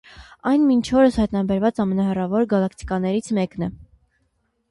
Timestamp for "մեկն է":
3.39-3.69